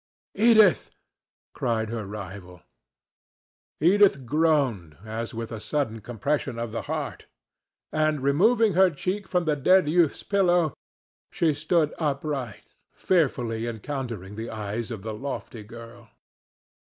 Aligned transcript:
"Edith!" 0.33 0.89
cried 1.53 1.89
her 1.91 2.07
rival. 2.07 2.63
Edith 3.79 4.25
groaned 4.25 4.97
as 5.05 5.31
with 5.31 5.51
a 5.51 5.59
sudden 5.59 5.99
compression 6.01 6.57
of 6.57 6.71
the 6.71 6.81
heart, 6.89 7.27
and, 7.91 8.23
removing 8.23 8.73
her 8.73 8.89
cheek 8.89 9.27
from 9.27 9.45
the 9.45 9.55
dead 9.55 9.87
youth's 9.87 10.23
pillow, 10.23 10.73
she 11.31 11.53
stood 11.53 11.93
upright, 11.99 12.77
fearfully 12.95 13.67
encountering 13.67 14.35
the 14.37 14.49
eyes 14.49 14.89
of 14.89 15.03
the 15.03 15.13
lofty 15.13 15.61
girl. 15.61 16.09